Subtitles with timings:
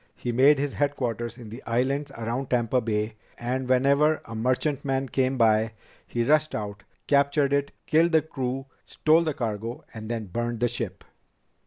[0.15, 5.37] He made his headquarters in the islands around Tampa Bay, and whenever a merchantman came
[5.37, 5.73] by,
[6.07, 10.67] he rushed out, captured it, killed the crew, stole the cargo, and then burned the
[10.67, 11.03] ship."